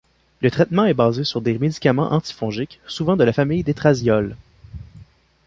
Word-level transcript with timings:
Le 0.41 0.49
traitement 0.49 0.85
est 0.85 0.95
basé 0.95 1.23
sur 1.23 1.41
des 1.41 1.59
médicaments 1.59 2.11
antifongiques, 2.11 2.81
souvent 2.87 3.15
de 3.15 3.23
la 3.23 3.33
famille 3.33 3.61
des 3.61 3.75
triazoles. 3.75 4.35